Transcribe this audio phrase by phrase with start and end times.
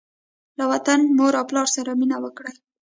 [0.57, 2.55] له وطن، مور او پلار سره مینه وکړئ.